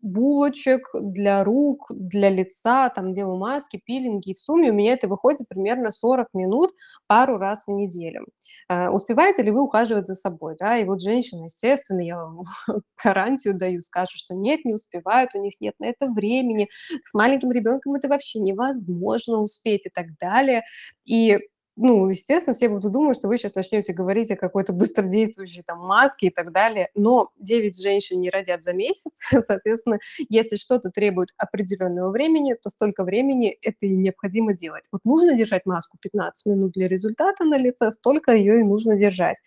[0.06, 4.30] булочек для рук, для лица, там делаю маски, пилинги.
[4.30, 6.70] И в сумме у меня это выходит примерно 40 минут
[7.06, 8.26] пару раз в неделю.
[8.68, 10.54] Э, успеваете ли вы ухаживать за собой?
[10.58, 10.76] Да?
[10.78, 12.44] И вот женщины, естественно, я вам
[13.04, 16.68] гарантию даю, скажут, что нет, не успевают, у них нет на это времени,
[17.04, 20.62] с маленьким ребенком это вообще невозможно успеть и так далее.
[21.04, 21.38] И
[21.76, 26.28] ну, естественно, все будут думать, что вы сейчас начнете говорить о какой-то быстродействующей там маске
[26.28, 29.98] и так далее, но 9 женщин не родят за месяц, соответственно,
[30.30, 34.84] если что-то требует определенного времени, то столько времени это и необходимо делать.
[34.90, 39.40] Вот нужно держать маску 15 минут для результата на лице, столько ее и нужно держать,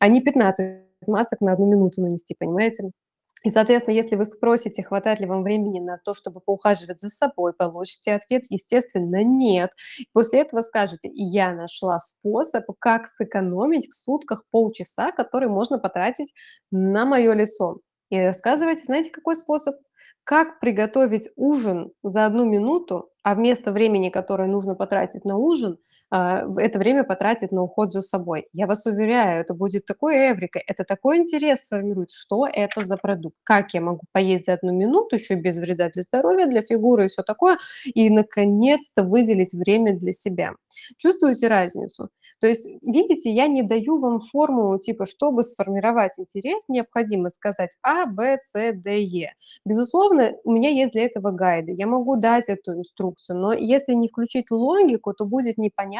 [0.00, 2.90] а не 15 масок на одну минуту нанести, понимаете?
[3.46, 7.52] И, соответственно, если вы спросите, хватает ли вам времени на то, чтобы поухаживать за собой,
[7.52, 9.70] получите ответ, естественно, нет.
[10.12, 16.34] После этого скажете, я нашла способ, как сэкономить в сутках полчаса, который можно потратить
[16.72, 17.78] на мое лицо.
[18.10, 19.76] И рассказывайте, знаете, какой способ?
[20.24, 25.78] Как приготовить ужин за одну минуту, а вместо времени, которое нужно потратить на ужин,
[26.10, 28.46] это время потратить на уход за собой.
[28.52, 33.36] Я вас уверяю, это будет такой эврика, это такой интерес сформирует, что это за продукт,
[33.42, 37.08] как я могу поесть за одну минуту, еще без вреда для здоровья, для фигуры и
[37.08, 40.52] все такое, и наконец-то выделить время для себя.
[40.96, 42.10] Чувствуете разницу?
[42.40, 48.06] То есть, видите, я не даю вам формулу, типа, чтобы сформировать интерес, необходимо сказать А,
[48.06, 49.32] Б, С, Д, Е.
[49.64, 54.08] Безусловно, у меня есть для этого гайды, я могу дать эту инструкцию, но если не
[54.08, 55.95] включить логику, то будет непонятно,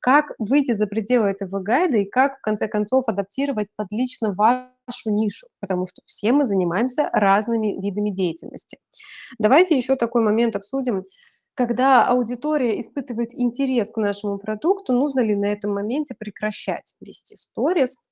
[0.00, 5.10] как выйти за пределы этого гайда и как, в конце концов, адаптировать под лично вашу
[5.10, 8.78] нишу, потому что все мы занимаемся разными видами деятельности.
[9.38, 11.04] Давайте еще такой момент обсудим.
[11.54, 18.07] Когда аудитория испытывает интерес к нашему продукту, нужно ли на этом моменте прекращать вести сторис?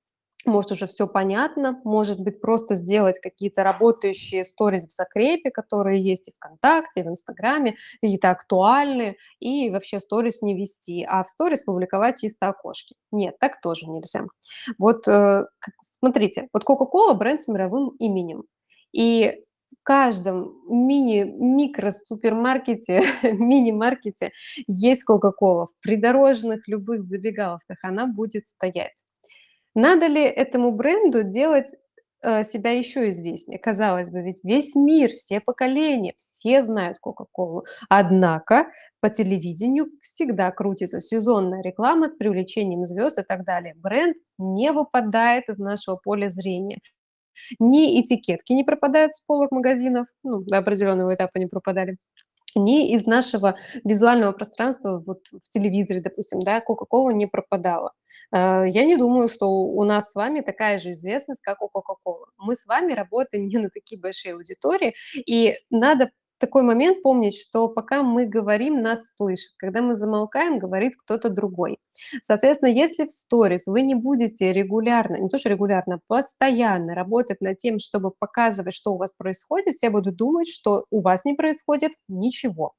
[0.47, 6.29] Может, уже все понятно, может быть, просто сделать какие-то работающие сторис в закрепе, которые есть
[6.29, 11.65] и ВКонтакте, и в Инстаграме, какие-то актуальные, и вообще сторис не вести, а в сторис
[11.65, 12.95] публиковать чисто окошки.
[13.11, 14.25] Нет, так тоже нельзя.
[14.79, 15.47] Вот э,
[15.81, 18.45] смотрите, вот Coca-Cola бренд с мировым именем.
[18.93, 19.43] И
[19.87, 24.33] каждом мини-микро-супермаркете, мини-маркете
[24.67, 25.67] есть Кока-Кола.
[25.67, 29.05] В придорожных любых забегаловках она будет стоять.
[29.77, 31.77] Надо ли этому бренду делать
[32.23, 33.59] э, себя еще известнее?
[33.59, 37.67] Казалось бы, ведь весь мир, все поколения, все знают Кока-Колу.
[37.91, 38.69] Однако
[39.01, 43.75] по телевидению всегда крутится сезонная реклама с привлечением звезд и так далее.
[43.77, 46.81] Бренд не выпадает из нашего поля зрения.
[47.59, 51.99] Ни этикетки не пропадают с полок магазинов, ну, до определенного этапа не пропадали,
[52.57, 57.93] ни из нашего визуального пространства, вот в телевизоре, допустим, да, Кока-Кола не пропадала.
[58.35, 62.27] Э, я не думаю, что у нас с вами такая же известность, как у Кока-Колы.
[62.39, 64.95] Мы с вами работаем не на такие большие аудитории,
[65.27, 69.53] и надо такой момент помнить, что пока мы говорим, нас слышат.
[69.59, 71.79] Когда мы замолкаем, говорит кто-то другой.
[72.23, 77.57] Соответственно, если в сторис вы не будете регулярно, не то что регулярно, постоянно работать над
[77.57, 81.93] тем, чтобы показывать, что у вас происходит, все будут думать, что у вас не происходит
[82.09, 82.75] ничего.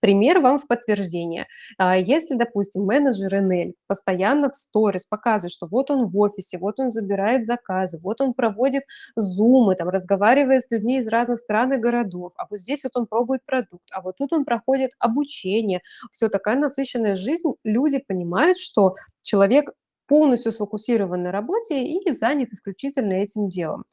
[0.00, 1.46] Пример вам в подтверждение.
[1.78, 6.78] А, если, допустим, менеджер НЛ постоянно в сторис показывает, что вот он в офисе, вот
[6.78, 8.84] он забирает заказы, вот он проводит
[9.16, 12.99] зумы, там, разговаривает с людьми из разных стран и городов, а вот здесь вот он
[13.06, 15.80] пробует продукт, а вот тут он проходит обучение.
[16.12, 17.50] Всё, такая насыщенная жизнь.
[17.64, 19.70] Люди понимают, что человек
[20.08, 23.84] полностью сфокусирован на работе и занят исключительно этим делом.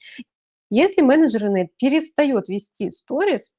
[0.71, 3.55] Если менеджер НЛ перестает вести сторис,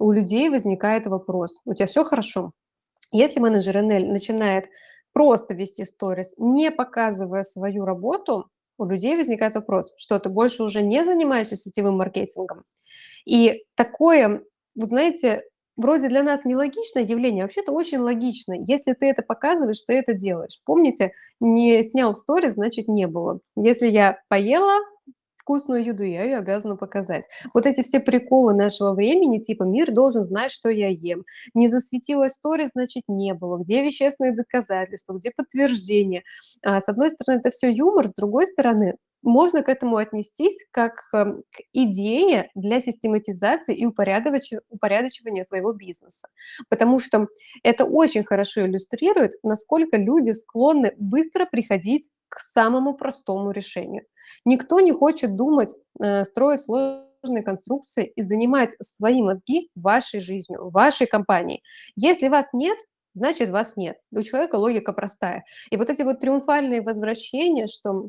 [0.00, 2.52] у людей возникает вопрос: "У тя всё хорошо?"
[3.12, 4.66] Если менеджер НЛ начинает
[5.14, 8.48] просто вести сторис, не показывая свою работу,
[8.78, 12.64] у людей возникает вопрос: "Что, ты больше уже не занимаешься сетевым маркетингом?"
[13.26, 14.42] И такое,
[14.76, 15.42] вы знаете,
[15.76, 18.54] вроде для нас нелогичное явление, а вообще-то очень логично.
[18.66, 20.60] Если ты это показываешь, ты это делаешь.
[20.64, 23.40] Помните, не снял в сторис, значит не было.
[23.56, 24.80] Если я поела
[25.36, 27.26] вкусную еду, я её обязана показать.
[27.52, 31.24] Вот эти все приколы нашего времени, типа мир должен знать, что я ем.
[31.54, 33.58] Не засветилась в сторис, значит не было.
[33.58, 36.22] Где вещественные доказательства, где подтверждение?
[36.62, 41.04] А, с одной стороны, это всё юмор, с другой стороны, можно к этому отнестись как,
[41.14, 46.28] эм, к идее для систематизации и упорядочивания своего бизнеса.
[46.68, 47.28] Потому что
[47.62, 54.04] это очень хорошо иллюстрирует, насколько люди склонны быстро приходить к самому простому решению.
[54.44, 61.06] Никто не хочет думать, э, строить сложные конструкции и занимать свои мозги вашей жизнью, вашей
[61.06, 61.62] компанией.
[61.96, 62.78] Если вас нет,
[63.14, 63.98] значит вас нет.
[64.12, 65.44] У человека логика простая.
[65.70, 68.08] И вот эти вот триумфальные возвращения, что: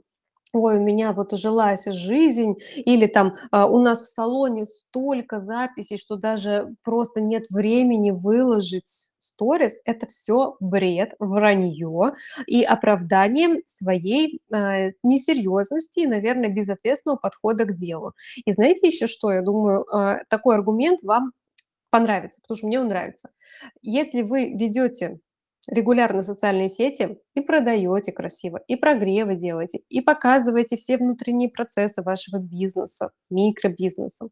[0.53, 5.97] "Ой, у меня вот ужилась жизнь", или там, а: "У нас в салоне столько записей,
[5.97, 12.13] что даже просто нет времени выложить сторис"- это всё бред, вранье
[12.45, 18.13] и оправдание своей, а, несерьезности и, наверно, безответственного подхода к делу.
[18.45, 19.31] И знаете еще что?
[19.31, 21.31] Я думаю, а, такой аргумент вам
[21.91, 23.29] понравится, потому что мне он нравится.
[23.83, 25.19] Если вы ведете
[25.67, 32.37] регулярно социальные сети и продаете красиво, и прогревы делаете, и показываете все внутренние процессы вашего
[32.37, 34.29] бизнеса, микробизнеса,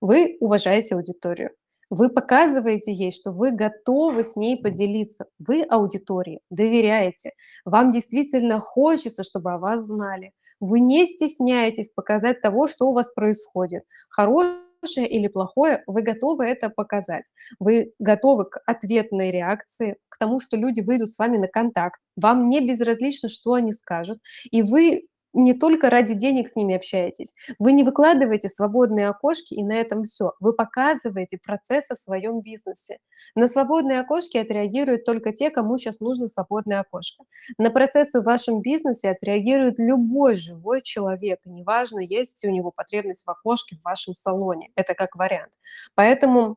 [0.00, 1.50] вы уважаете аудиторию.
[1.88, 5.26] Вы показываете ей, что вы готовы с ней поделиться.
[5.38, 7.30] Вы аудитории доверяете.
[7.64, 10.32] Вам действительно хочется, чтобы о вас знали.
[10.58, 13.84] Вы не стесняетесь показать того, что у вас происходит.
[14.08, 17.32] Хорошее или плохое, вы готовы это показать.
[17.58, 22.00] Вы готовы к ответной реакции, к тому, что люди выйдут с вами на контакт.
[22.16, 24.20] Вам не безразлично, что они скажут,
[24.50, 25.06] и вы
[25.36, 27.34] не только ради денег с ними общаетесь.
[27.58, 30.32] Вы не выкладываете свободные окошки, и на этом всё.
[30.40, 32.98] Вы показываете процессы в своем бизнесе.
[33.34, 37.24] На свободные окошки отреагируют только те, кому щас нужно свободное окошко.
[37.58, 43.30] На процессы в вашем бизнесе отреагирует любой живой человек, неважно, есть у него потребность в
[43.30, 44.70] окошке в вашем салоне.
[44.74, 45.52] Это как вариант.
[45.94, 46.56] Поэтому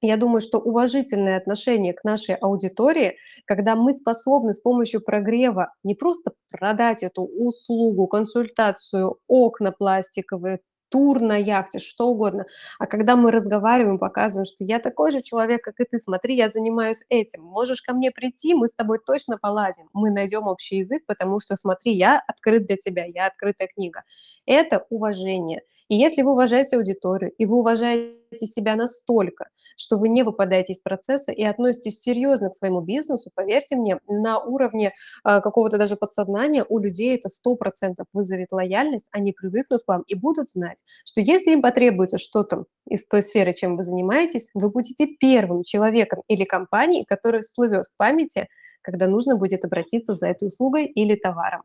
[0.00, 5.94] я думаю, что уважительное отношение к нашей аудитории, когда мы способны с помощью прогрева не
[5.94, 12.46] просто продать эту услугу, консультацию, окна пластиковые, тур на яхте, что угодно,
[12.78, 16.48] а когда мы разговариваем, показываем, что я такой же человек, как и ты, смотри, я
[16.48, 21.04] занимаюсь этим, можешь ко мне прийти, мы с тобой точно поладим, мы найдем общий язык,
[21.06, 24.02] потому что, смотри, я открыт для тебя, я открытая книга.
[24.46, 25.62] Это уважение.
[25.88, 30.80] И если вы уважаете аудиторию, и вы уважаете себя настолько, что вы не выпадаете из
[30.80, 34.92] процесса и относитесь серьезно к своему бизнесу, поверьте мне, на уровне,
[35.24, 40.02] а, какого-то даже подсознания у людей это 100 % вызовет лояльность, они привыкнут к вам
[40.06, 44.70] и будут знать, что если им потребуется что-то из той сферы, чем вы занимаетесь, вы
[44.70, 48.48] будете первым человеком или компанией, который всплывет в памяти,
[48.82, 51.62] когда нужно будет обратиться за этой услугой или товаром.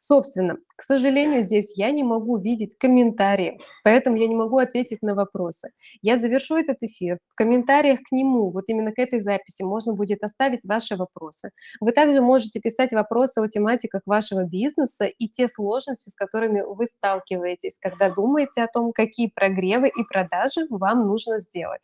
[0.00, 5.14] Собственно, к сожалению, здесь я не могу видеть комментарии, поэтому я не могу ответить на
[5.14, 5.70] вопросы.
[6.02, 7.18] Я завершу этот эфир.
[7.28, 11.50] В комментариях к нему, вот именно к этой записи, можно будет оставить ваши вопросы.
[11.80, 16.86] Вы также можете писать вопросы о тематиках вашего бизнеса и те сложности, с которыми вы
[16.86, 21.80] сталкиваетесь, когда думаете о том, какие прогревы и продажи вам нужно сделать.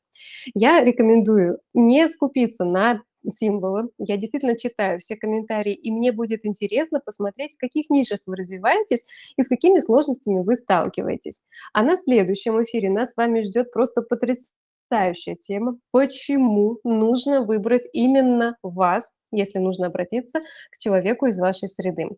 [0.54, 3.90] Я рекомендую не скупиться на символы.
[3.98, 9.06] Я действительно читаю все комментарии, и мне будет интересно посмотреть, в каких нишах вы развиваетесь
[9.36, 11.44] и с какими сложностями вы сталкиваетесь.
[11.72, 18.56] А на следующем эфире нас с вами ждет просто потрясающая тема: почему нужно выбрать именно
[18.62, 20.40] вас, если нужно обратиться
[20.70, 22.08] к человеку из вашей среды.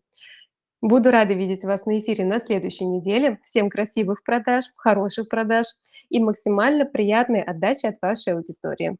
[0.83, 3.39] Буду рада видеть вас на эфире на следующей неделе.
[3.41, 5.65] Всем красивых продаж, хороших продаж
[6.09, 8.97] и максимально приятной отдачи от вашей аудитории.